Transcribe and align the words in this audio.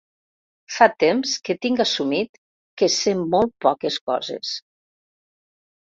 Fa 0.77 0.87
temps 1.03 1.33
que 1.49 1.57
tinc 1.67 1.83
assumit 1.85 2.41
que 2.83 2.91
sé 2.97 3.17
molt 3.37 3.57
poques 3.69 4.03
coses. 4.11 4.59